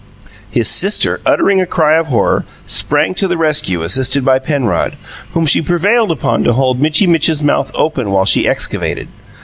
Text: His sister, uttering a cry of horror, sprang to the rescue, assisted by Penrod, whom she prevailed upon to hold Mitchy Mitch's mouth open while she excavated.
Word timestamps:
His 0.49 0.67
sister, 0.67 1.21
uttering 1.27 1.61
a 1.61 1.67
cry 1.67 1.95
of 1.95 2.07
horror, 2.07 2.43
sprang 2.65 3.13
to 3.13 3.27
the 3.27 3.37
rescue, 3.37 3.83
assisted 3.83 4.25
by 4.25 4.39
Penrod, 4.39 4.95
whom 5.33 5.45
she 5.45 5.61
prevailed 5.61 6.09
upon 6.09 6.43
to 6.43 6.53
hold 6.53 6.81
Mitchy 6.81 7.05
Mitch's 7.05 7.43
mouth 7.43 7.69
open 7.75 8.09
while 8.09 8.25
she 8.25 8.47
excavated. 8.49 9.09